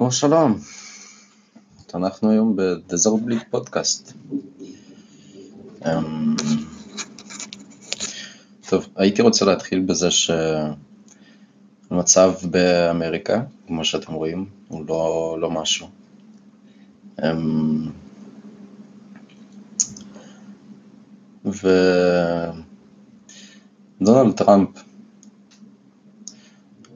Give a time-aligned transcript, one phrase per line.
[0.00, 0.58] או שלום,
[1.94, 4.12] אנחנו היום בדזרט בליק פודקאסט.
[8.68, 10.08] טוב, הייתי רוצה להתחיל בזה
[11.90, 15.88] שהמצב באמריקה, כמו שאתם רואים, הוא לא, לא משהו.
[17.24, 17.90] אמ,
[24.00, 24.83] ודונלד טראמפ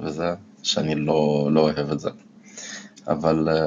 [0.00, 2.10] וזה, שאני לא, לא אוהב את זה.
[3.08, 3.66] אבל אה,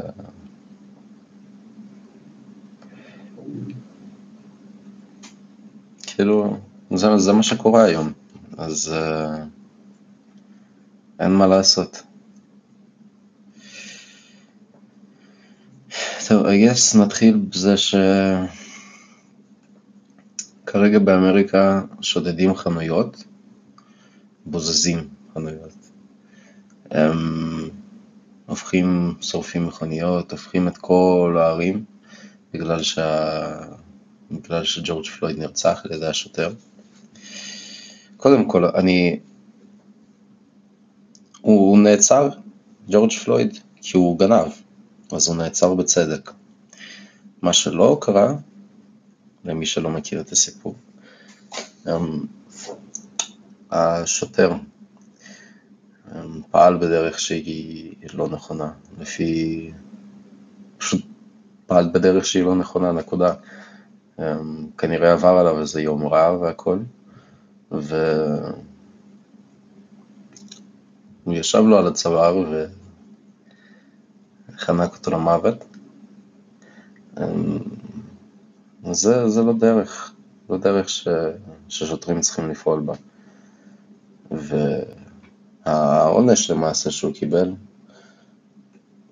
[6.02, 6.58] כאילו,
[6.96, 8.12] זה, זה מה שקורה היום,
[8.58, 9.38] אז uh,
[11.20, 12.04] אין מה לעשות.
[16.30, 17.76] טוב, I guess נתחיל בזה
[20.66, 23.24] שכרגע באמריקה שודדים חנויות,
[24.46, 25.74] בוזזים חנויות.
[26.92, 27.18] הם
[28.46, 31.84] הופכים, שורפים מכוניות, הופכים את כל הערים
[32.54, 33.60] בגלל שה...
[34.32, 36.54] בגלל שג'ורג' פלויד נרצח על ידי השוטר.
[38.18, 39.20] קודם כל, אני...
[41.42, 42.30] הוא נעצר,
[42.90, 44.48] ג'ורג' פלויד, כי הוא גנב,
[45.12, 46.32] אז הוא נעצר בצדק.
[47.42, 48.34] מה שלא קרה,
[49.46, 50.76] למי שלא מכיר את הסיפור,
[51.88, 52.26] אמ,
[53.72, 54.52] השוטר
[56.16, 59.72] אמ, פעל בדרך שהיא לא נכונה, לפי...
[60.78, 61.02] פשוט
[61.66, 63.34] פעל בדרך שהיא לא נכונה, נקודה.
[64.20, 66.80] אמ, כנראה עבר עליו איזה יום רע והכל,
[67.72, 67.84] והוא
[71.28, 72.68] ישב לו על הצוואר
[74.60, 75.66] וחנק אותו למוות.
[77.18, 77.60] אמ,
[78.92, 80.14] זה, זה לא דרך,
[80.50, 81.08] לא דרך ש,
[81.70, 82.94] ששוטרים צריכים לפעול בה.
[85.66, 87.54] והעונש למעשה שהוא קיבל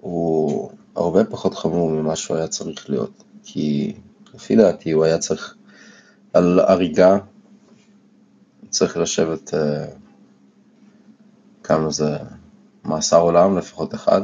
[0.02, 3.94] הוא הרבה פחות חמור ממה שהוא היה צריך להיות, כי
[4.34, 5.56] לפי דעתי הוא היה צריך
[6.34, 7.18] על הריגה,
[8.70, 9.58] צריך לשבת uh,
[11.64, 12.18] כמה זה
[12.86, 14.22] מאסר עולם, לפחות אחד.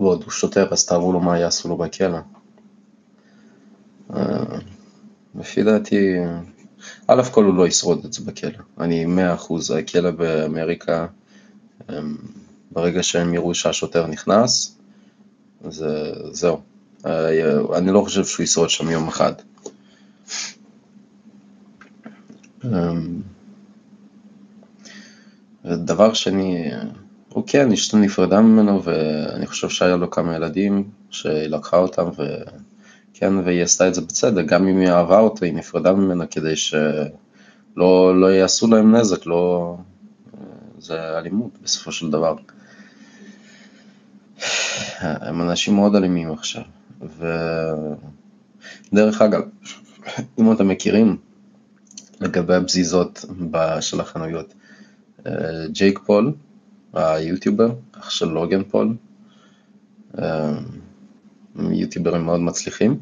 [0.00, 2.18] ועוד הוא שוטר, אז תארו לו מה יעשו לו בכלא.
[4.10, 4.16] Uh,
[5.34, 6.16] לפי דעתי,
[7.06, 8.58] א' כל הוא לא ישרוד את זה בכלא.
[8.80, 11.06] אני מאה אחוז, הכלא באמריקה,
[12.70, 14.76] ברגע שהם יראו שהשוטר נכנס,
[15.68, 16.60] זה, זהו,
[17.06, 19.32] אה, אני לא חושב שהוא ישרוד שם יום אחד.
[22.64, 23.20] אמ,
[25.64, 26.70] דבר שני,
[27.46, 33.62] כן, אשתו נפרדה ממנו ואני חושב שהיה לו כמה ילדים שהיא לקחה אותם וכן, והיא
[33.62, 38.26] עשתה את זה בצדק, גם אם היא אהבה אותו, היא נפרדה ממנו כדי שלא לא
[38.26, 39.76] יעשו להם נזק, לא...
[40.78, 42.36] זה אלימות בסופו של דבר.
[45.00, 46.62] הם אנשים מאוד אלימים עכשיו.
[48.92, 49.42] ודרך אגב,
[50.38, 51.16] אם אתם מכירים
[52.20, 53.24] לגבי הבזיזות
[53.80, 54.54] של החנויות,
[55.26, 55.32] אה,
[55.68, 56.32] ג'ייק פול,
[56.96, 58.96] היוטיובר, אח של לוגן פול,
[60.18, 60.52] אה,
[61.56, 62.98] יוטיוברים מאוד מצליחים,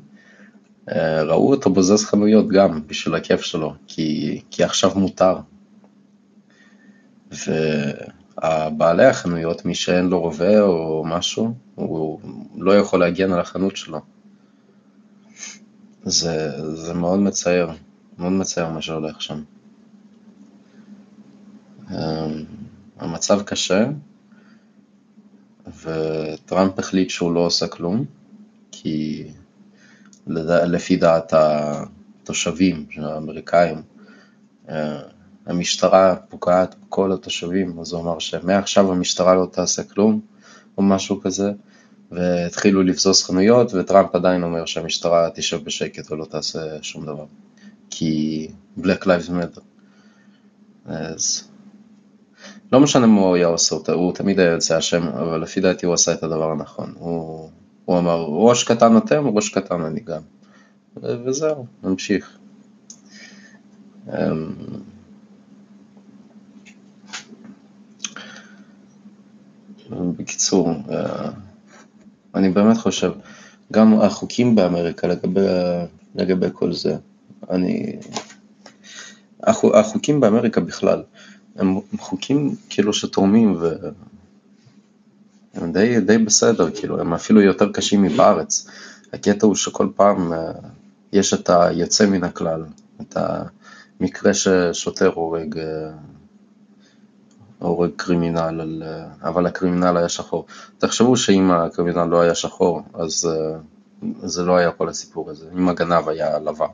[0.93, 5.37] אה, ראו אותו בוזז חנויות גם בשביל הכיף שלו, כי, כי עכשיו מותר.
[8.43, 12.21] והבעלי החנויות, מי שאין לו רובה או משהו, הוא
[12.57, 14.01] לא יכול להגן על החנות שלו.
[16.05, 17.71] זה, זה מאוד מצער,
[18.19, 19.43] מאוד מצער מה שהולך שם.
[22.99, 23.87] המצב קשה,
[25.83, 28.05] וטראמפ החליט שהוא לא עושה כלום,
[28.73, 29.29] כי
[30.27, 33.83] לפי דעת התושבים, האמריקאים,
[34.69, 35.01] אה,
[35.47, 40.21] המשטרה פוגעת בכל התושבים, אז הוא אמר שמעכשיו המשטרה לא תעשה כלום,
[40.79, 41.53] או משהו כזה,
[42.11, 47.25] והתחילו לבזוז חנויות, וטראמפ עדיין אומר שהמשטרה תשב בשקט ולא תעשה שום דבר,
[47.91, 48.49] כי
[48.79, 49.61] Black Lives Matter.
[50.87, 51.49] אז
[52.73, 55.95] לא משנה מה הוא היה עושה, הוא תמיד היה יוצא אשם, אבל לפי דעתי הוא
[55.95, 56.93] עשה את הדבר הנכון.
[56.99, 57.51] הוא,
[57.85, 60.21] הוא אמר, ראש קטן אתם, ראש קטן אני גם.
[60.97, 62.39] וזהו, נמשיך.
[64.09, 64.53] אמ,
[69.91, 71.31] בקיצור, אה,
[72.35, 73.13] אני באמת חושב,
[73.73, 75.47] גם החוקים באמריקה לגבי,
[76.15, 76.97] לגבי כל זה,
[77.51, 77.97] אני...
[79.75, 81.03] החוקים באמריקה בכלל,
[81.57, 83.57] הם חוקים כאילו שתורמים
[85.55, 88.67] והם די, די בסדר, כאילו, הם אפילו יותר קשים מבארץ.
[89.13, 90.53] הקטע הוא שכל פעם אה,
[91.13, 92.65] יש את היוצא מן הכלל,
[93.01, 93.17] את
[94.01, 95.91] המקרה ששוטר הורג, אה,
[97.59, 100.47] הורג קרימינל, אה, אבל הקרימינל היה שחור.
[100.79, 103.29] תחשבו שאם הקרימינל לא היה שחור, אז
[104.23, 106.67] זה לא היה כל הסיפור הזה, אם הגנב היה לבן.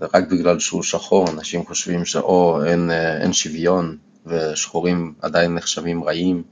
[0.00, 6.42] ורק בגלל שהוא שחור, אנשים חושבים שאו אין, אין שוויון ושחורים עדיין נחשבים רעים,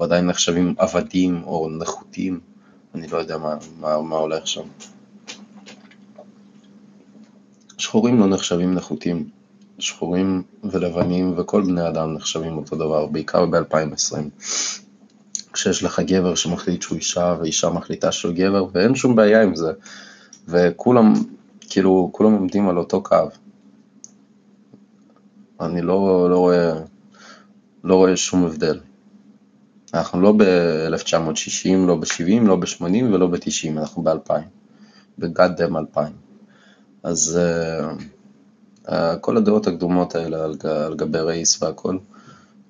[0.00, 2.40] או עדיין נחשבים עבדים או נחותים,
[2.94, 4.62] אני לא יודע מה, מה, מה הולך שם.
[7.78, 9.28] שחורים לא נחשבים נחותים,
[9.78, 14.44] שחורים ולבנים וכל בני אדם נחשבים אותו דבר, בעיקר ב-2020.
[15.52, 19.72] כשיש לך גבר שמחליט שהוא אישה ואישה מחליטה שהוא גבר ואין שום בעיה עם זה
[20.48, 21.12] וכולם,
[21.70, 23.28] כאילו, כולם עומדים על אותו קו.
[25.60, 26.72] אני לא, לא, רואה,
[27.84, 28.80] לא רואה שום הבדל.
[29.94, 34.32] אנחנו לא ב-1960, לא ב-70, לא ב-80 ולא ב-90, אנחנו ב-2000,
[35.18, 36.12] בגאד-דם 2000.
[37.02, 41.98] אז uh, uh, כל הדעות הקדומות האלה על, על גבי רייס והכל,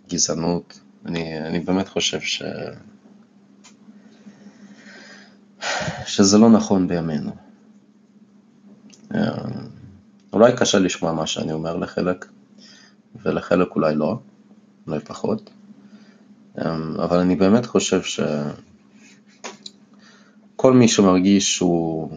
[0.08, 2.42] גזענות, אני, אני באמת חושב ש...
[6.06, 7.49] שזה לא נכון בימינו.
[9.12, 9.16] Uh,
[10.32, 12.26] אולי קשה לשמוע מה שאני אומר לחלק,
[13.22, 14.18] ולחלק אולי לא,
[14.86, 15.50] אולי פחות.
[16.58, 18.00] אמ, אבל אני באמת חושב
[20.56, 22.10] שכל מי שמרגיש שהוא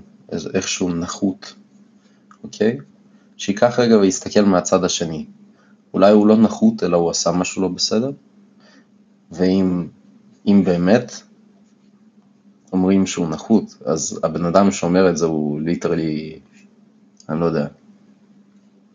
[0.54, 1.54] איכשהו נחות,
[2.44, 2.78] אוקיי?
[3.38, 5.26] שיקח רגע ויסתכל מהצד השני.
[5.94, 8.12] אולי הוא לא נחות אלא הוא עשה משהו לא בסדר,
[9.32, 9.88] ואם
[10.46, 11.22] באמת
[12.74, 16.40] אומרים שהוא נחות, אז הבן אדם שאומר את זה הוא ליטרלי,
[17.34, 17.68] אני לא יודע,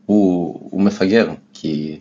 [0.06, 2.00] הוא, הוא מפגר, כי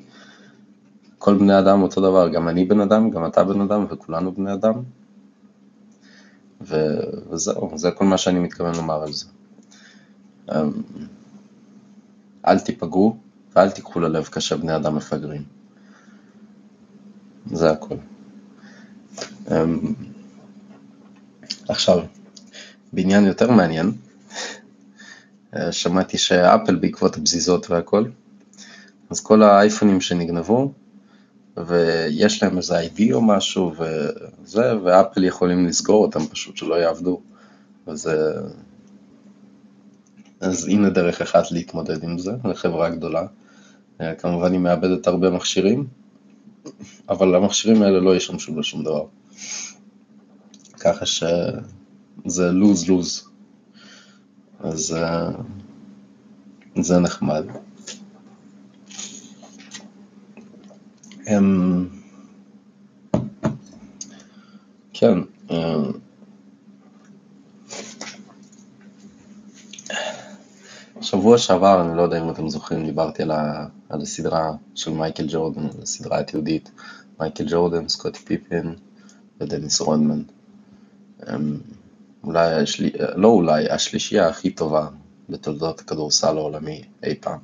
[1.17, 4.53] כל בני אדם אותו דבר, גם אני בן אדם, גם אתה בן אדם וכולנו בני
[4.53, 4.73] אדם.
[6.61, 6.75] ו...
[7.29, 9.25] וזהו, זה כל מה שאני מתכוון לומר על זה.
[10.51, 10.71] אמ,
[12.47, 13.17] אל תיפגעו
[13.55, 15.43] ואל תיקחו ללב כאשר בני אדם מפגרים.
[17.45, 17.95] זה הכל.
[19.51, 19.93] אמ,
[21.69, 21.99] עכשיו,
[22.93, 23.91] בעניין יותר מעניין,
[25.71, 28.03] שמעתי שאפל בעקבות הבזיזות והכל,
[29.09, 30.73] אז כל האייפונים שנגנבו,
[31.57, 37.21] ויש להם איזה ID או משהו וזה, ואפל יכולים לסגור אותם פשוט שלא יעבדו.
[37.87, 38.09] אז,
[40.39, 43.27] אז הנה דרך אחת להתמודד עם זה, לחברה גדולה.
[44.17, 45.87] כמובן היא מאבדת הרבה מכשירים,
[47.09, 49.05] אבל המכשירים האלה לא ישמשו לשום דבר.
[50.79, 53.26] ככה שזה לוז-לוז.
[54.59, 54.97] אז
[56.75, 57.45] זה נחמד.
[61.27, 61.87] הם...
[64.93, 65.17] כן,
[65.51, 65.83] אה,
[71.01, 75.25] שבוע שעבר, אני לא יודע אם אתם זוכרים, דיברתי על, ה, על הסדרה של מייקל
[75.29, 76.71] ג'ורדן, הסדרה התיעודית,
[77.19, 78.75] מייקל ג'ורדן, סקוטי פיפין
[79.39, 80.21] ודניס רודמן.
[81.19, 81.59] הם,
[82.23, 84.87] אולי, השלי, לא אולי, השלישייה הכי טובה
[85.29, 87.39] בתולדות הכדורסל העולמי אי פעם.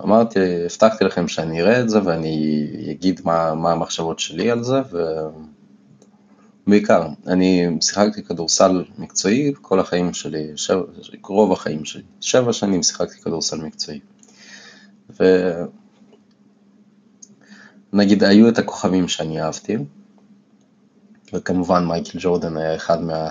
[0.00, 4.80] אמרתי, הבטחתי לכם שאני אראה את זה ואני אגיד מה, מה המחשבות שלי על זה,
[6.66, 10.82] ובעיקר, אני שיחקתי כדורסל מקצועי כל החיים שלי, שבע,
[11.24, 14.00] רוב החיים שלי, שבע שנים שיחקתי כדורסל מקצועי.
[17.92, 19.76] ונגיד, היו את הכוכבים שאני אהבתי,
[21.34, 23.30] וכמובן מייקל ג'ורדן היה אחד מה...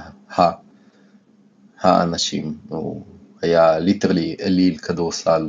[1.84, 3.04] האנשים, הוא
[3.42, 5.48] היה ליטרלי אליל כדורסל.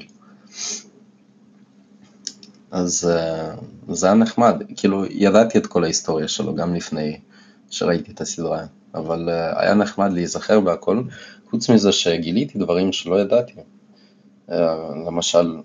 [2.70, 3.54] אז אה,
[3.88, 7.20] זה היה נחמד, כאילו ידעתי את כל ההיסטוריה שלו גם לפני
[7.70, 11.02] שראיתי את הסדרה, אבל אה, היה נחמד להיזכר בהכל,
[11.50, 13.54] חוץ מזה שגיליתי דברים שלא ידעתי.
[14.50, 14.75] אה,
[15.06, 15.56] למשל,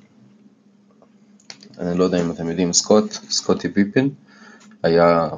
[1.79, 4.09] אני לא יודע אם אתם יודעים, סקוט, סקוטי פיפין,
[4.83, 5.29] היה,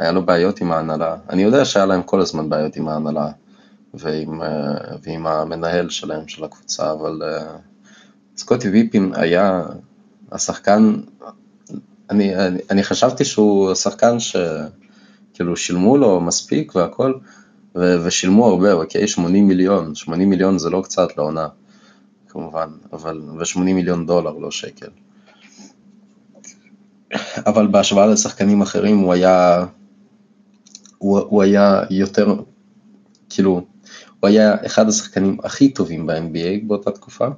[0.00, 1.16] היה לו בעיות עם ההנהלה.
[1.30, 3.28] אני יודע שהיה להם כל הזמן בעיות עם ההנהלה
[3.94, 4.42] ועם,
[5.02, 7.22] ועם המנהל שלהם, של הקבוצה, אבל
[8.36, 9.62] סקוטי ויפין היה
[10.32, 10.94] השחקן,
[12.10, 17.14] אני, אני, אני חשבתי שהוא שחקן שכאילו שילמו לו מספיק והכל,
[17.76, 19.08] ו- ושילמו הרבה, אוקיי?
[19.08, 21.48] 80 מיליון, 80 מיליון זה לא קצת לעונה,
[22.28, 24.88] כמובן, אבל, ו-80 מיליון דולר, לא שקל.
[27.46, 29.64] אבל בהשוואה לשחקנים אחרים הוא היה,
[31.00, 32.34] הוא, הוא היה יותר,
[33.30, 33.66] כאילו,
[34.20, 37.28] הוא היה אחד השחקנים הכי טובים ב-NBA באותה תקופה,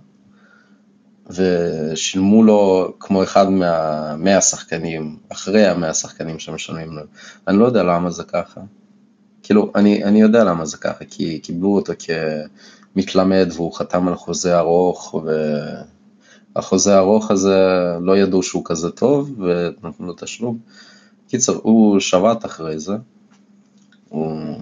[1.30, 7.02] ושילמו לו כמו אחד מהמאה שחקנים, אחרי המאה שחקנים שמשלמים לו.
[7.48, 8.60] אני לא יודע למה זה ככה.
[9.42, 11.92] כאילו, אני, אני יודע למה זה ככה, כי קיבלו אותו
[12.94, 15.14] כמתלמד והוא חתם על חוזה ארוך,
[16.54, 17.58] והחוזה הארוך הזה
[18.00, 20.58] לא ידעו שהוא כזה טוב ונתנו לו תשלום.
[21.28, 22.96] קיצר, הוא שבת אחרי זה.
[24.12, 24.60] הוא...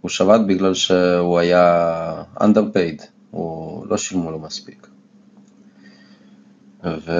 [0.00, 4.86] הוא שבת בגלל שהוא היה underpaid, הוא לא שילמו לו מספיק.
[6.84, 7.12] ו...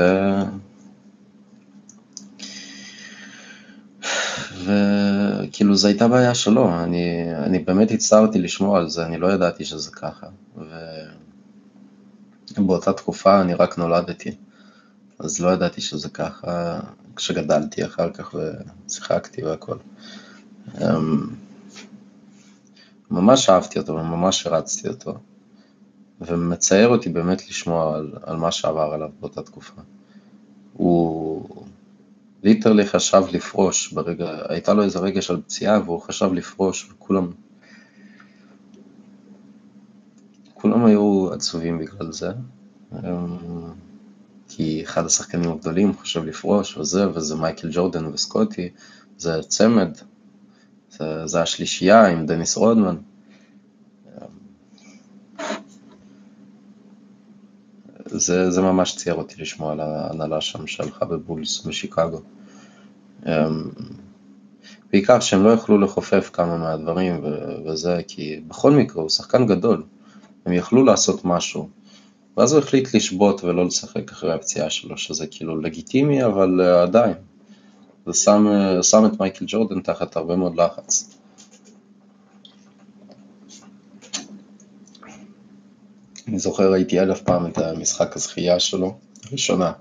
[4.64, 9.64] וכאילו זו הייתה בעיה שלו, אני, אני באמת הצטערתי לשמוע על זה, אני לא ידעתי
[9.64, 10.26] שזה ככה.
[12.58, 14.30] ובאותה תקופה אני רק נולדתי,
[15.20, 16.80] אז לא ידעתי שזה ככה
[17.16, 19.76] כשגדלתי אחר כך ושיחקתי והכל.
[20.80, 21.26] אמ,
[23.10, 25.18] ממש אהבתי אותו וממש הרצתי אותו,
[26.20, 29.82] ומצער אותי באמת לשמוע על, על מה שעבר עליו באותה תקופה.
[30.72, 31.64] הוא
[32.42, 37.30] ליטרלי חשב לפרוש ברגע, הייתה לו איזה רגע של פציעה והוא חשב לפרוש וכולם
[40.54, 42.30] כולם היו עצובים בגלל זה,
[42.92, 43.36] אמ,
[44.60, 48.68] כי אחד השחקנים הגדולים חושב לפרוש וזה, וזה מייקל ג'ורדן וסקוטי,
[49.18, 49.98] זה צמד,
[50.90, 52.96] זה, זה השלישייה עם דניס רודמן.
[58.06, 62.20] זה, זה ממש צייר אותי לשמוע על ההנהלה שם שהלכה בבולס בשיקגו.
[63.26, 63.70] אמ,
[64.92, 67.24] בעיקר שהם לא יכלו לחופף כמה מהדברים
[67.66, 69.82] וזה, כי בכל מקרה הוא שחקן גדול,
[70.46, 71.68] הם יכלו לעשות משהו.
[72.36, 77.14] ואז הוא החליט לשבות ולא לשחק אחרי הפציעה שלו, שזה כאילו לגיטימי, אבל uh, עדיין.
[78.06, 78.46] זה שם,
[78.78, 81.16] uh, שם את מייקל ג'ורדן תחת הרבה מאוד לחץ.
[86.28, 89.72] אני זוכר, ראיתי אלף פעם את המשחק הזכייה שלו, הראשונה.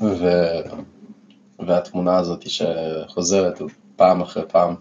[0.00, 0.26] ו...
[1.66, 3.58] והתמונה הזאת שחוזרת
[3.96, 4.74] פעם אחרי פעם,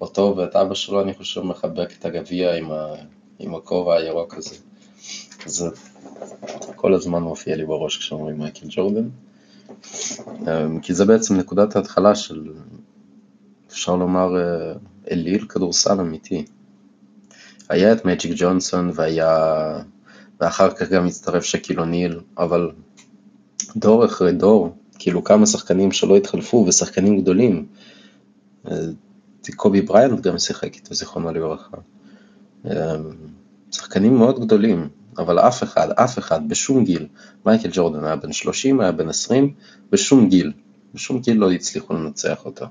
[0.00, 2.94] אותו ואת אבא שלו, אני חושב, מחבק את הגביע עם, ה...
[3.40, 4.56] עם הכובע הירוק הזה.
[5.46, 5.68] זה
[6.76, 9.08] כל הזמן מופיע לי בראש כשאומרים מייקל ג'ורדן.
[10.26, 12.52] אמ, כי זה בעצם נקודת ההתחלה של,
[13.70, 14.72] אפשר לומר, אה,
[15.10, 16.44] אליל כדורסל אמיתי.
[17.68, 19.82] היה את מג'יק ג'ונסון והיה,
[20.40, 22.70] ואחר כך גם הצטרף שקיל אוניל, אבל
[23.76, 27.66] דור אחרי דור, כאילו כמה שחקנים שלא התחלפו ושחקנים גדולים.
[28.70, 28.76] אה,
[29.56, 31.76] קובי בריאנט גם שיחק איתו, זיכרונו לברכה.
[32.64, 32.72] אמ,
[33.70, 34.88] שחקנים מאוד גדולים,
[35.18, 37.06] אבל אף אחד, אף אחד, בשום גיל,
[37.46, 39.54] מייקל ג'ורדן היה בן 30, היה בן 20,
[39.90, 40.52] בשום גיל,
[40.94, 42.66] בשום גיל לא הצליחו לנצח אותו.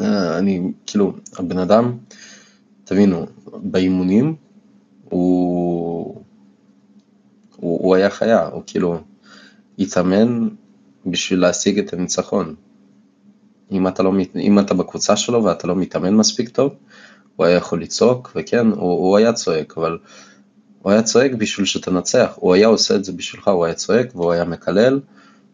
[0.00, 1.98] אה, אני, כאילו, הבן אדם,
[2.84, 3.26] תבינו,
[3.62, 4.36] באימונים
[5.04, 6.22] הוא,
[7.56, 9.00] הוא, הוא היה חיה, הוא כאילו
[9.78, 10.48] התאמן
[11.06, 12.54] בשביל להשיג את הניצחון.
[13.74, 16.74] אם אתה, לא, אם אתה בקבוצה שלו ואתה לא מתאמן מספיק טוב,
[17.36, 19.98] הוא היה יכול לצעוק, וכן, הוא, הוא היה צועק, אבל
[20.82, 24.32] הוא היה צועק בשביל שתנצח, הוא היה עושה את זה בשבילך, הוא היה צועק והוא
[24.32, 25.00] היה מקלל,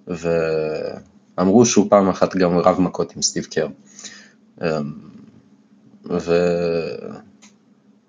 [0.06, 3.66] ואמרו שהוא פעם אחת גם רב מכות עם סטיב קר.
[4.62, 4.92] אמ,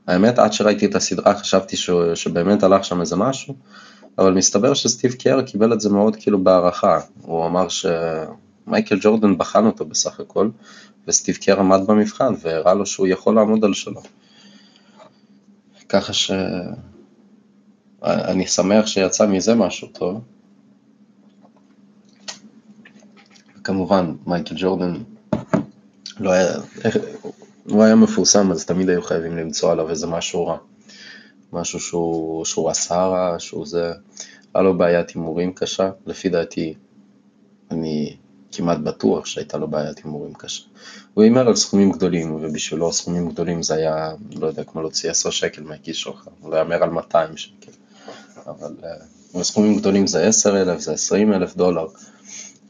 [0.08, 1.90] והאמת, עד שראיתי את הסדרה חשבתי ש...
[2.16, 3.56] שבאמת הלך שם איזה משהו,
[4.18, 7.68] אבל מסתבר שסטיב קר קיבל את זה מאוד כאילו בהערכה, הוא אמר
[8.66, 10.50] שמייקל ג'ורדן בחן אותו בסך הכל,
[11.08, 14.02] וסטיב קר עמד במבחן והראה לו שהוא יכול לעמוד על שלו.
[15.90, 16.32] ככה ש...
[18.04, 20.22] אני שמח שיצא מזה משהו טוב.
[23.64, 24.94] כמובן, מייקל ג'ורדן
[26.20, 26.54] לא היה,
[27.66, 30.58] הוא היה מפורסם, אז תמיד היו חייבים למצוא עליו איזה משהו רע.
[31.54, 33.94] משהו שהוא, שהוא עשה רע, שהוא זה,
[34.54, 36.74] היה לו בעיית הימורים קשה, לפי דעתי,
[37.72, 38.18] אני
[38.52, 40.64] כמעט בטוח שהייתה לו בעיית הימורים קשה.
[41.14, 45.30] הוא הימר על סכומים גדולים, ובשבילו סכומים גדולים זה היה, לא יודע, כמו להוציא 10
[45.30, 47.72] שקל מהכיס שלך, הוא לא יאמר על 200 שקל,
[48.48, 48.74] אבל
[49.36, 51.88] uh, סכומים גדולים זה 10 אלף, זה 20 אלף דולר,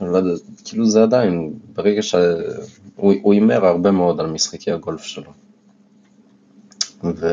[0.01, 0.29] לא יודע,
[0.65, 5.31] כאילו זה עדיין, ברגע שהוא הימר הרבה מאוד על משחקי הגולף שלו.
[7.03, 7.27] ו...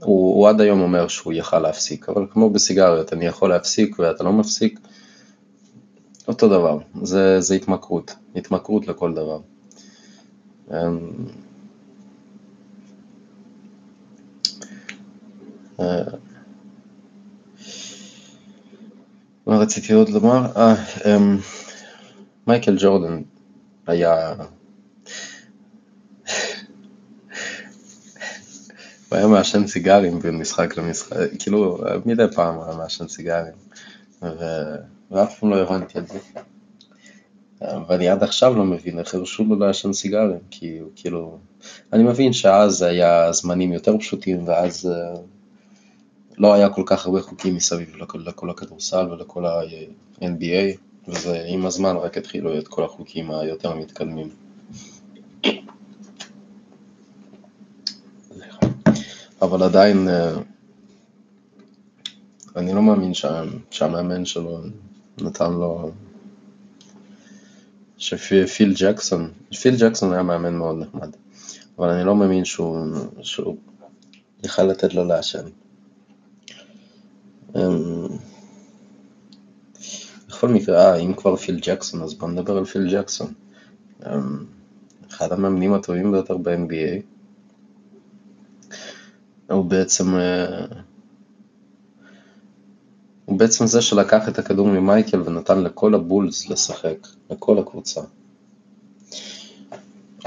[0.00, 4.24] הוא, הוא עד היום אומר שהוא יכל להפסיק, אבל כמו בסיגריות, אני יכול להפסיק ואתה
[4.24, 4.80] לא מפסיק,
[6.28, 9.40] אותו דבר, זה, זה התמכרות, התמכרות לכל דבר.
[10.70, 11.10] אמ,
[15.80, 16.02] אה,
[19.46, 20.46] מה רציתי עוד לומר?
[20.56, 20.74] אה,
[21.06, 21.38] אמ,
[22.46, 23.22] מייקל ג'ורדן
[23.86, 24.34] היה...
[29.08, 33.54] הוא היה מעשן סיגרים בין משחק למשחק, כאילו מדי פעם הוא היה מעשן סיגרים.
[35.10, 36.18] ואף פעם לא הבנתי את זה.
[37.60, 41.38] ואני עד עכשיו לא מבין איך הרשו לו לעשן סיגרים, כי הוא כאילו...
[41.92, 45.20] אני מבין שאז היה זמנים יותר פשוטים, ואז אה,
[46.38, 51.96] לא היה כל כך הרבה חוקים מסביב לכל, לכל הכדורסל ולכל ה-NBA, וזה עם הזמן
[51.96, 54.28] רק התחילו את כל החוקים היותר מתקדמים.
[59.42, 60.30] אבל עדיין, אה,
[62.56, 63.12] אני לא מאמין
[63.70, 64.60] שהמאמן שלו
[65.22, 65.90] נתן לו,
[67.98, 71.10] שפיל ג'קסון, פיל ג'קסון היה מאמן מאוד נחמד,
[71.78, 72.78] אבל אני לא מאמין שהוא,
[73.22, 73.56] שהוא
[74.44, 75.44] יכל לתת לו לעשן.
[77.56, 78.06] אמ,
[80.28, 83.32] בכל מקרה, אה, אם כבר פיל ג'קסון, אז בוא נדבר על פיל ג'קסון.
[84.06, 84.44] אמ,
[85.10, 87.02] אחד המאמנים הטובים ביותר ב-NBA.
[89.50, 90.66] הוא בעצם, אה,
[93.28, 98.00] הוא בעצם זה שלקח את הכדור ממייקל ונתן לכל הבולס לשחק, לכל הקבוצה.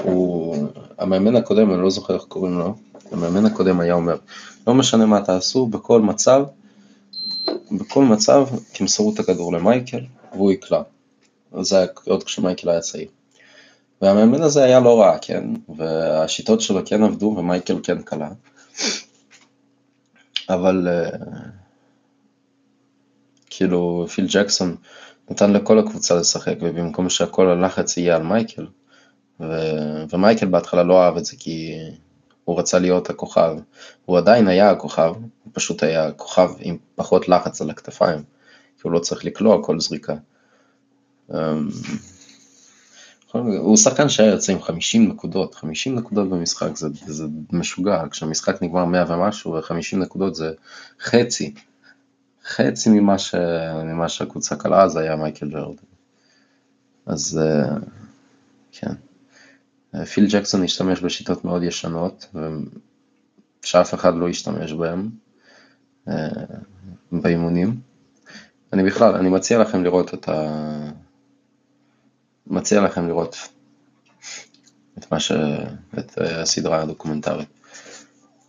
[0.01, 0.67] הוא,
[0.98, 2.75] המאמן הקודם, אני לא זוכר איך קוראים לו,
[3.12, 4.15] המאמן הקודם היה אומר,
[4.67, 6.43] לא משנה מה תעשו, בכל מצב,
[7.72, 10.01] בכל מצב תמסרו את הכדור למייקל
[10.34, 10.81] והוא יקלע.
[11.62, 13.08] זה היה עוד כשמייקל היה צעיר.
[14.01, 15.43] והמאמן הזה היה לא רע, כן,
[15.77, 18.29] והשיטות שלו כן עבדו ומייקל כן קלע.
[20.50, 21.60] אבל uh,
[23.61, 24.75] כאילו פיל ג'קסון
[25.29, 28.67] נתן לכל הקבוצה לשחק, ובמקום שהכל הלחץ יהיה על מייקל,
[29.39, 29.45] ו...
[30.09, 31.77] ומייקל בהתחלה לא אהב את זה כי
[32.43, 33.55] הוא רצה להיות הכוכב,
[34.05, 38.19] הוא עדיין היה הכוכב, הוא פשוט היה כוכב עם פחות לחץ על הכתפיים,
[38.75, 40.15] כי הוא לא צריך לקלוע כל זריקה.
[41.33, 41.69] אמ,
[43.33, 48.85] הוא שחקן שהיה יוצא עם 50 נקודות, 50 נקודות במשחק זה, זה משוגע, כשהמשחק נגמר
[48.85, 50.51] 100 ומשהו ו-50 נקודות זה
[51.01, 51.53] חצי,
[52.45, 53.35] חצי ממה, ש...
[53.83, 55.83] ממה שהקבוצה קלה אז היה מייקל ג'ורדן.
[57.05, 57.77] אז אה,
[58.71, 58.93] כן.
[60.05, 62.35] פיל ג'קסון השתמש בשיטות מאוד ישנות,
[63.61, 65.09] שאף אחד לא השתמש בהן
[66.07, 66.29] אה,
[67.11, 67.79] באימונים.
[68.73, 70.91] אני בכלל, אני מציע לכם לראות את ה...
[72.47, 73.35] מציע לכם לראות
[74.97, 75.31] את מה ש...
[75.99, 77.60] את הסדרה הדוקומנטרית.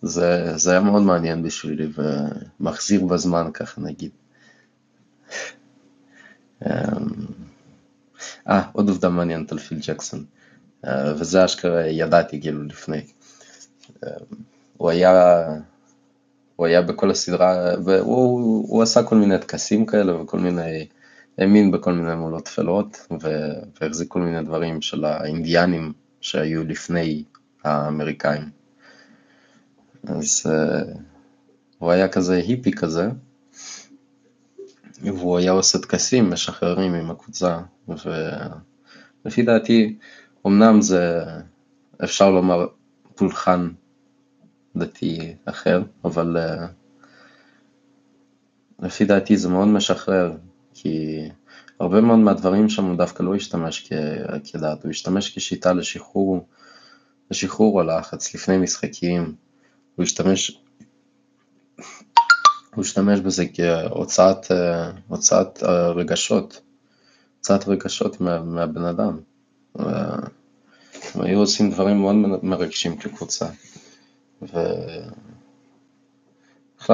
[0.02, 1.88] זה, זה היה מאוד מעניין בשבילי
[2.60, 4.10] ומחזיר בזמן ככה נגיד.
[6.66, 6.70] אמ,
[8.48, 10.24] אה, עוד עובדה מעניינת על פיל ג'קסון.
[10.86, 13.00] אה, וזה אשכרה ידעתי כאילו לפני.
[14.04, 14.10] אה,
[14.76, 15.46] הוא היה,
[16.56, 20.86] הוא היה בכל הסדרה, והוא הוא עשה כל מיני טקסים כאלה וכל מיני,
[21.38, 23.06] האמין בכל מיני מולות טפלות
[23.80, 27.24] והחזיק כל מיני דברים של האינדיאנים שהיו לפני
[27.64, 28.61] האמריקאים.
[30.06, 30.98] אז uh,
[31.78, 33.08] הוא היה כזה היפי כזה,
[35.02, 39.98] והוא היה עושה טקסים משחררים עם הקבוצה, ולפי דעתי
[40.46, 41.24] אמנם זה,
[42.04, 42.66] אפשר לומר,
[43.14, 43.68] פולחן
[44.76, 46.62] דתי אחר, אבל uh,
[48.86, 50.36] לפי דעתי זה מאוד משחרר,
[50.74, 51.28] כי
[51.80, 53.92] הרבה מאוד מהדברים שם הוא דווקא לא השתמש
[54.44, 56.46] כדת, הוא השתמש כשיטה לשחרור,
[57.30, 59.34] לשחרור הלחץ לפני משחקים,
[59.96, 60.62] הוא השתמש,
[62.74, 66.60] הוא השתמש בזה כהוצאת אה, הוצאת אה, רגשות,
[67.38, 69.18] הוצאת רגשות מה, מהבן אדם.
[71.14, 73.46] הם היו עושים דברים מאוד מרגשים כקבוצה.
[74.42, 75.12] ובכלל,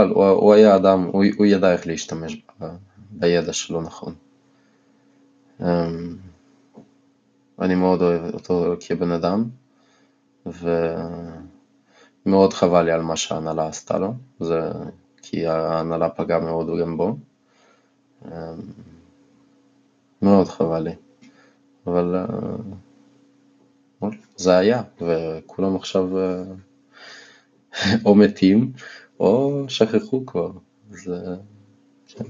[0.09, 2.65] הוא, הוא היה אדם, הוא, הוא ידע איך להשתמש ב,
[3.11, 4.15] בידע שלו נכון.
[5.61, 5.65] Um,
[7.61, 9.45] אני מאוד אוהב אותו כבן אדם,
[12.29, 14.61] ומאוד חבל לי על מה שההנהלה עשתה לו, זה
[15.23, 17.17] כי ההנהלה פגעה מאוד גם בו.
[18.25, 18.29] Um,
[20.23, 20.95] מאוד חבל לי.
[21.87, 22.25] אבל
[24.03, 28.73] uh, זה היה, וכולם עכשיו uh, או מתים
[29.21, 30.51] או שכחו כבר,
[30.93, 31.13] אז
[32.07, 32.25] כן.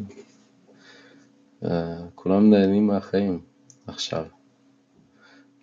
[1.63, 1.67] Uh,
[2.15, 3.41] כולם נהנים מהחיים
[3.87, 4.25] עכשיו.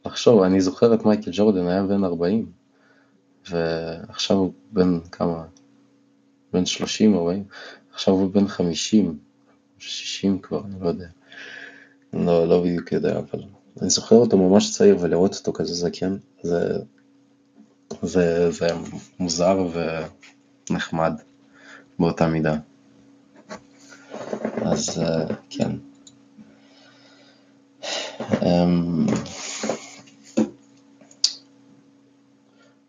[0.05, 2.51] לחשוב, אני זוכר את מייקל ג'ורדן היה בן 40,
[3.49, 5.45] ועכשיו הוא בן כמה?
[6.53, 7.43] בן 30, 40,
[7.93, 9.17] עכשיו הוא בן 50,
[9.79, 11.07] 60 כבר, אני לא יודע.
[12.13, 13.43] לא, לא בדיוק יודע, אבל
[13.81, 16.77] אני זוכר אותו ממש צעיר ולראות אותו כזה זקן, זה,
[18.01, 18.67] זה, זה
[19.19, 19.67] מוזר
[20.69, 21.13] ונחמד
[21.99, 22.55] באותה מידה.
[24.61, 25.01] אז
[25.49, 25.71] כן.
[28.41, 29.05] אמ,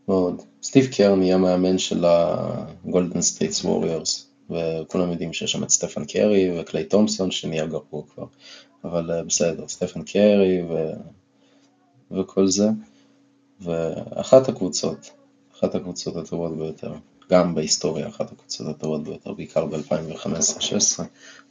[0.07, 0.42] עוד,
[0.77, 6.61] סטיב קר נהיה מאמן של הגולדן סטייט ווריורס, וכולם יודעים שיש שם את סטפן קרי
[6.61, 8.27] וקליי תומפסון שנהיה גרוע כבר,
[8.85, 10.93] אבל אה, בסדר, סטפן קרי ו...
[12.11, 12.69] וכל זה,
[13.61, 15.11] ואחת הקבוצות,
[15.59, 16.93] אחת הקבוצות הטובות ביותר,
[17.31, 21.03] גם בהיסטוריה אחת הקבוצות הטובות ביותר, בעיקר ב-2015-2016,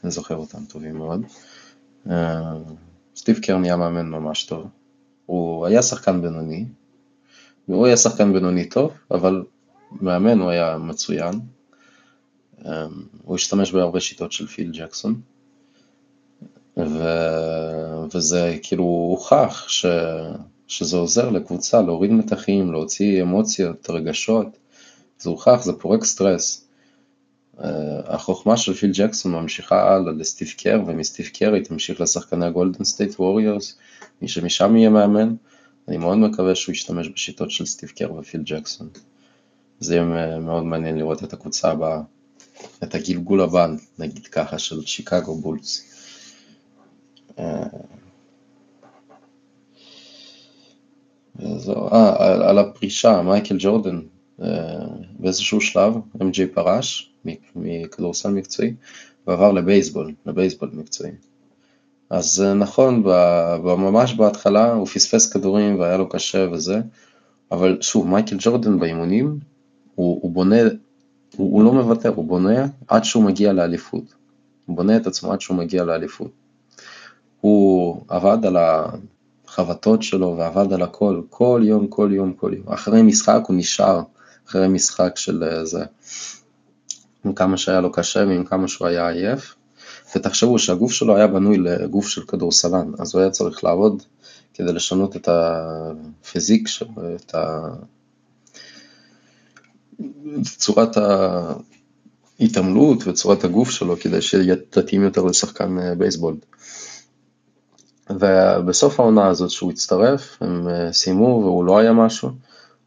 [0.03, 1.21] אני זוכר אותם טובים מאוד.
[2.09, 2.53] אה,
[3.15, 4.67] סטיב קר נהיה מאמן ממש טוב,
[5.25, 6.65] הוא היה שחקן בינוני,
[7.65, 9.43] הוא היה שחקן בינוני טוב, אבל
[10.01, 11.33] מאמן הוא היה מצוין.
[12.65, 12.71] אמ,
[13.23, 15.21] הוא השתמש בהרבה שיטות של פיל ג'קסון,
[16.77, 17.03] ו...
[18.13, 19.85] וזה כאילו הוכח ש...
[20.67, 24.47] שזה עוזר לקבוצה להוריד מתחים, להוציא אמוציות, רגשות,
[25.19, 26.67] זה הוכח, זה פורק סטרס.
[27.63, 32.83] אה, החוכמה של פיל ג'קסון ממשיכה הלאה לסטיב קר, ומסטיב קר היא תמשיך לשחקני הגולדן
[32.83, 33.77] סטייט ווריורס,
[34.21, 35.35] מי שמשם יהיה מאמן.
[35.87, 38.89] אני מאוד מקווה שהוא ישתמש בשיטות של סטיב קר ופיל ג'קסון.
[39.79, 42.01] זה יהיה מאוד מעניין לראות את הקבוצה הבאה,
[42.83, 43.67] את הגלגול הבא,
[43.99, 45.91] נגיד ככה, של שיקגו בולס.
[47.39, 47.63] אה,
[51.41, 54.01] אה, על, הפרישה, מייקל ג'ורדן,
[54.41, 54.47] אה,
[55.19, 57.13] באיזשהו שלב, MJ פרש
[57.55, 58.73] מכדורסל מקצועי
[59.27, 61.11] ועבר לבייסבול, לבייסבול מקצועי.
[62.09, 63.03] אז אה, נכון,
[63.63, 66.81] ממש בהתחלה הוא פספס כדורים והיה לו קשה וזה,
[67.51, 69.39] אבל שוב, מייקל ג'ורדן באימונים,
[69.95, 70.55] הוא, הוא בונה,
[71.35, 74.13] הוא, הוא לא מוותר, הוא בונה עד שהוא מגיע לאליפות.
[74.65, 76.31] הוא בונה את עצמו עד שהוא מגיע לאליפות.
[77.41, 78.57] הוא עבד על
[79.47, 82.73] החבטות שלו ועבד על הכל, כל יום, כל יום, כל יום.
[82.73, 84.01] אחרי משחק הוא נשאר,
[84.47, 85.85] אחרי משחק של אה, זה,
[87.25, 89.55] עם כמה שהיה לו קשה ועם כמה שהוא היה עייף.
[90.15, 94.03] ותחשבו שהגוף שלו היה בנוי לגוף של כדורסלן, אז הוא היה צריך לעבוד
[94.53, 97.69] כדי לשנות את הפיזיק שלו, את, ה...
[100.57, 100.97] צורת
[102.39, 106.35] ההתעמלות וצורת הגוף שלו כדי שיתאים יותר לשחקן אה, בייסבול.
[108.09, 112.29] ובסוף העונה הזאת שהוא הצטרף, הם אה, סיימו והוא לא היה משהו,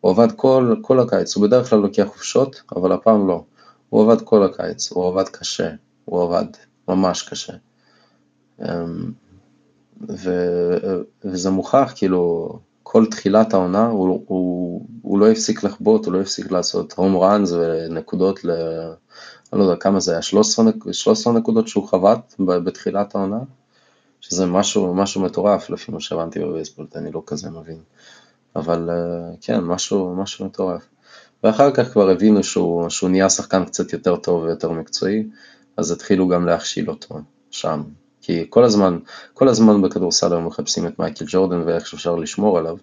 [0.00, 3.44] הוא עבד כל, כל הקיץ, הוא בדרך כלל לוקח חופשות, אבל הפעם לא.
[3.88, 5.70] הוא עבד כל הקיץ, הוא עבד קשה,
[6.04, 6.46] הוא עבד
[6.88, 7.52] ממש קשה.
[8.60, 9.12] אמ,
[10.08, 10.30] ו,
[11.24, 12.48] וזה מוכח, כאילו,
[12.82, 17.52] כל תחילת העונה הוא, הוא, הוא לא הפסיק לחבוט, הוא לא הפסיק לעשות הום ראנס
[17.52, 18.50] ונקודות ל...
[19.52, 23.38] אני לא יודע כמה זה היה, 13, 13 נקודות שהוא חבט בתחילת העונה,
[24.20, 27.78] שזה משהו, משהו מטורף לפי מה שהבנתי בבייסבול, אני לא כזה מבין.
[28.56, 30.82] אבל אה, כן, משהו, משהו מטורף.
[31.44, 35.24] ואחר כך כבר הבינו שהוא, שהוא נהיה שחקן קצת יותר טוב ויותר מקצועי,
[35.78, 37.82] אז התחילו גם להכשיל אותו שם.
[38.20, 38.98] כי כל הזמן,
[39.34, 42.76] כל הזמן בכדורסל היום מחפשים את מייקל ג'ורדן ואיך שאפשר לשמור עליו.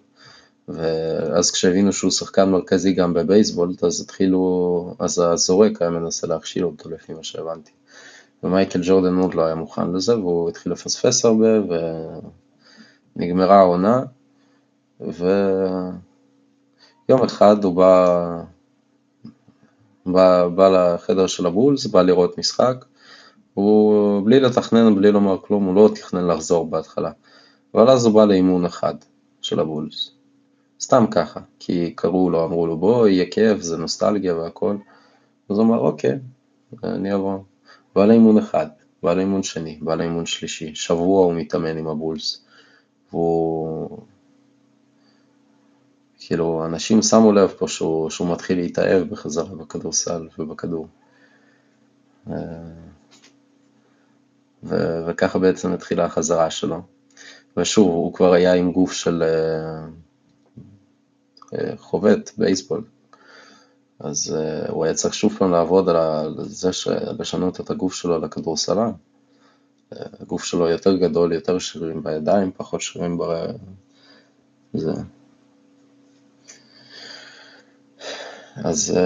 [0.68, 6.90] ואז כשהבינו שהוא שחקן מרכזי גם בבייסבול, אז התחילו, אז הזורק היה מנסה להכשיל אותו
[6.90, 7.70] לפי מה שהבנתי.
[8.42, 11.48] ומייקל ג'ורדן עוד לא היה מוכן לזה, והוא התחיל לפספס הרבה,
[13.16, 14.02] ונגמרה העונה,
[15.00, 16.00] ויום
[17.24, 18.42] אחד הוא בא
[20.06, 22.84] בא, בא לחדר של הבולס, בא לראות משחק,
[23.54, 27.10] הוא בלי לתכנן, בלי לומר כלום, הוא לא תכנן לחזור בהתחלה.
[27.74, 28.94] אבל אז הוא בא לאימון אחד
[29.40, 30.10] של הבולס.
[30.80, 34.76] סתם ככה, כי קראו לו, אמרו לו בוא, יהיה כיף, זה נוסטלגיה והכל.
[35.50, 36.18] אז הוא אמר אוקיי,
[36.84, 37.38] אני אבוא.
[37.94, 38.66] בא לאימון אחד,
[39.02, 42.44] בא לאימון שני, בא לאימון שלישי, שבוע הוא מתאמן עם הבולס.
[43.12, 43.98] והוא
[46.18, 50.86] כאילו, אנשים שמו לב פה שהוא, שהוא מתחיל להתאהב בחזרה בכדורסל ובכדור.
[54.64, 54.74] ו...
[55.06, 56.82] וככה בעצם התחילה החזרה שלו.
[57.56, 59.86] ושוב, הוא כבר היה עם גוף של אה,
[61.54, 62.84] אה, חובט, בייסבול.
[64.00, 66.70] אז uh, הוא היה צריך שוב פעם לעבוד על זה,
[67.18, 68.90] לשנות את הגוף שלו לכדורסלן.
[69.92, 73.22] הגוף שלו יותר גדול, יותר שרירים בידיים, פחות שרירים ב...
[74.74, 74.92] זה.
[78.64, 79.00] אז uh,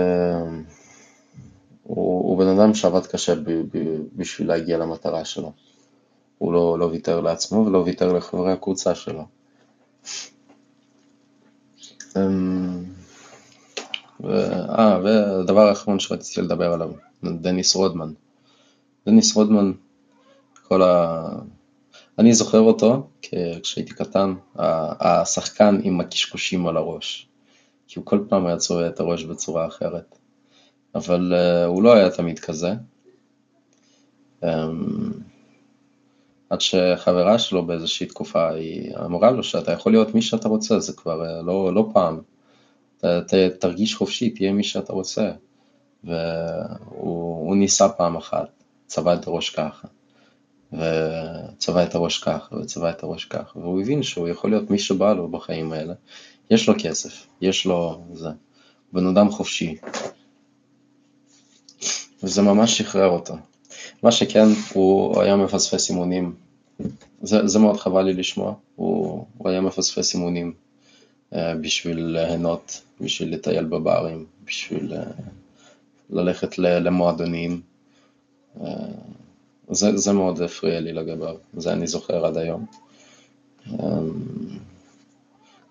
[1.82, 3.78] הוא, הוא בן אדם שעבד קשה ב, ב,
[4.16, 5.52] בשביל להגיע למטרה שלו.
[6.38, 9.24] הוא לא, לא ויתר לעצמו ולא ויתר לחברי הקבוצה שלו.
[12.00, 12.16] Um,
[14.24, 16.90] אה, והדבר האחרון שרציתי לדבר עליו,
[17.24, 18.12] דניס רודמן.
[19.06, 19.72] דניס רודמן,
[20.68, 21.22] כל ה...
[22.18, 23.08] אני זוכר אותו
[23.62, 27.29] כשהייתי קטן, השחקן עם הקשקושים על הראש.
[27.90, 30.18] כי הוא כל פעם היה צובע את הראש בצורה אחרת.
[30.94, 32.72] אבל uh, הוא לא היה תמיד כזה.
[34.44, 34.46] Um,
[36.50, 40.92] עד שחברה שלו באיזושהי תקופה, היא אמרה לו שאתה יכול להיות מי שאתה רוצה, זה
[40.92, 42.20] כבר uh, לא, לא פעם.
[42.96, 45.30] ת, ת, תרגיש חופשי, תהיה מי שאתה רוצה.
[46.04, 48.48] והוא ניסה פעם אחת,
[48.86, 49.88] צבע את הראש ככה,
[50.72, 55.12] וצבע את הראש ככה, וצבע את הראש ככה, והוא הבין שהוא יכול להיות מי שבא
[55.12, 55.94] לו בחיים האלה.
[56.50, 58.28] יש לו כסף, יש לו זה,
[58.92, 59.76] בן אדם חופשי,
[62.22, 63.34] וזה ממש שחרר אותו.
[64.02, 66.34] מה שכן, הוא היה מפספס אימונים,
[67.22, 70.52] זה, זה מאוד חבל לי לשמוע, הוא, הוא היה מפספס אימונים
[71.32, 75.22] uh, בשביל ליהנות, בשביל לטייל בברים, בשביל uh,
[76.10, 77.60] ללכת למועדונים.
[78.60, 78.64] Uh,
[79.70, 82.66] זה, זה מאוד הפריע לי לגביו, זה אני זוכר עד היום.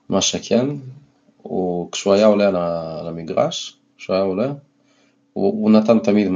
[0.09, 0.67] מה שכן,
[1.41, 2.51] הוא, כשהוא היה עולה
[3.03, 4.53] למגרש, כשהוא היה עולה,
[5.33, 6.31] הוא, הוא נתן תמיד 100%,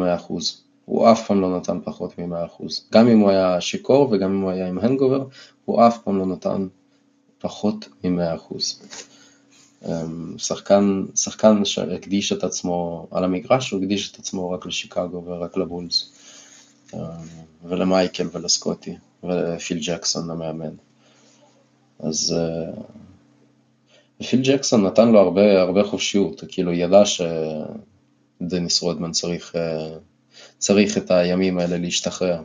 [0.85, 2.63] הוא אף פעם לא נתן פחות מ-100%.
[2.93, 5.25] גם אם הוא היה שיכור וגם אם הוא היה עם הנגובר,
[5.65, 6.67] הוא אף פעם לא נתן
[7.39, 8.55] פחות מ-100%.
[9.85, 15.57] אמ, שחקן, שחקן שהקדיש את עצמו על המגרש, הוא הקדיש את עצמו רק לשיקגו ורק
[15.57, 16.11] לבולס,
[16.93, 16.99] אמ,
[17.63, 20.73] ולמייקל ולסקוטי, ופיל ג'קסון המאמן.
[21.99, 22.35] אז
[24.23, 27.03] ופיל ג'קסון נתן לו הרבה, הרבה חופשיות, כאילו ידע
[28.41, 29.95] שדניס רודמן צריך, אה,
[30.57, 32.41] צריך את הימים האלה להשתחרר.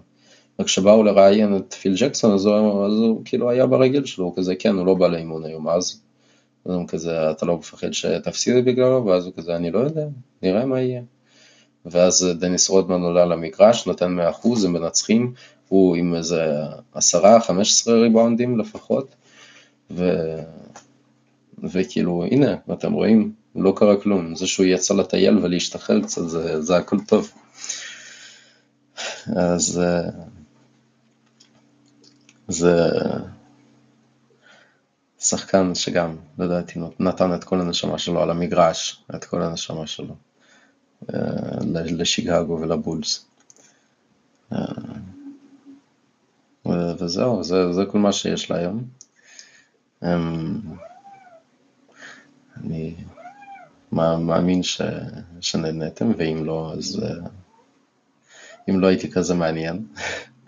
[0.59, 4.57] וכשבאו לראיין את פיל ג'קסון אז הוא, אז הוא כאילו היה ברגל שלו, הוא כזה
[4.57, 6.01] כן, הוא לא בא לאימון היום, אז
[6.65, 9.07] אז הוא כזה, אתה לא מפחד שתפסיד בגללו?
[9.07, 10.07] ואז הוא כזה, אני לא יודע,
[10.43, 11.03] נראה מה יהיה.
[11.87, 15.33] ואז דניס רודמן עולה למגרש, נותן 100%, הם מנצחים,
[15.69, 16.53] הוא עם איזה
[16.97, 16.99] 10-15
[17.87, 19.15] ריבאונדים לפחות,
[19.91, 20.13] ו...
[21.63, 26.77] וכאילו, הנה, אתם רואים, לא קרה כלום, זה שהוא יצא לטייל ולהשתחרר קצת, זה, זה
[26.77, 27.33] הכל טוב.
[29.27, 29.81] אז
[32.49, 32.89] זה
[35.19, 40.15] שחקן שגם, לדעתי, נתן את כל הנשמה שלו על המגרש, את כל הנשמה שלו,
[41.15, 41.21] אה,
[41.73, 43.27] לשיגאגו ולבולס.
[44.53, 44.59] אה,
[46.99, 48.85] וזהו, זה, זה כל מה שיש להיום.
[50.05, 50.61] אמ,
[52.65, 52.95] אני
[53.93, 54.83] מאמין ש...
[55.41, 57.03] שנהנתם, ואם לא, אז...
[57.03, 57.29] אה,
[58.71, 59.87] אם לא הייתי כזה מעניין,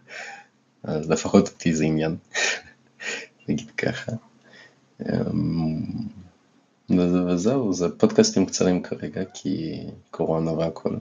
[0.83, 2.17] אז לפחות אותי זה עניין,
[3.49, 4.13] נגיד ככה.
[5.01, 5.83] אמ,
[7.29, 10.97] וזהו, זה פודקאסטים קצרים כרגע, כי קורונה והכל.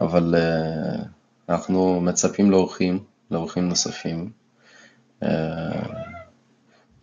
[0.00, 1.04] אבל uh,
[1.48, 4.30] אנחנו מצפים לאורחים, לאורחים נוספים.
[5.24, 5.26] Uh,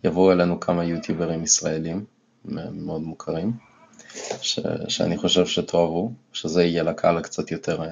[0.04, 2.04] יבואו אלינו כמה יוטיוברים ישראלים.
[2.44, 3.52] מאוד מוכרים,
[4.40, 7.82] ש, שאני חושב שתאהבו, שזה יהיה לקהל קצת יותר,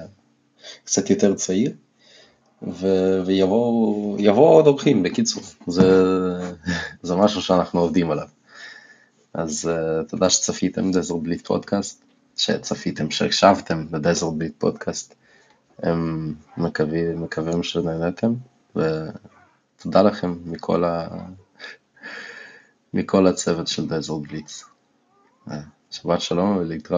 [0.83, 1.71] קצת יותר צעיר,
[2.67, 2.87] ו,
[3.25, 4.17] ויבואו
[4.53, 5.83] עוד אורחים, בקיצור, זה,
[7.03, 8.27] זה משהו שאנחנו עובדים עליו.
[9.33, 12.03] אז uh, תודה שצפיתם דזר בליט פודקאסט,
[12.37, 15.15] שצפיתם, שהקשבתם לדזר בליט פודקאסט.
[15.83, 18.33] הם מקווים, מקווים שנהנתם,
[18.75, 21.07] ותודה לכם מכל ה...
[22.93, 24.63] מכל הצוות של דזר בליץ.
[25.51, 26.89] אה, שבת שלום ולהתראות.